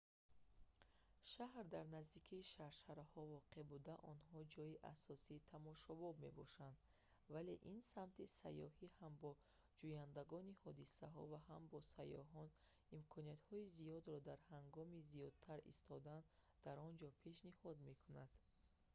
шаҳр 1.31 1.65
дар 1.75 1.85
наздикии 1.95 2.47
шаршараҳо 2.53 3.21
воқеъ 3.35 3.61
буда 3.71 3.95
онҳо 4.13 4.39
ҷойи 4.55 4.81
асосии 4.93 5.45
тамошобоб 5.51 6.13
мебошанд 6.25 6.77
вале 7.33 7.53
ин 7.73 7.79
самти 7.93 8.25
сайёҳӣ 8.41 8.87
ҳам 8.99 9.13
ба 9.23 9.31
ҷӯяндагони 9.79 10.59
ҳодисаҳо 10.63 11.23
ва 11.31 11.39
ҳам 11.47 11.63
ба 11.73 11.79
сайёҳон 11.95 12.47
имкониятҳои 12.97 13.71
зиёдро 13.77 14.17
ҳангоми 14.51 15.05
зиёдтар 15.11 15.59
истодан 15.73 16.21
дар 16.65 16.75
он 16.87 16.93
ҷо 17.01 17.09
пешниҳод 17.23 17.77
мекунад 17.89 18.29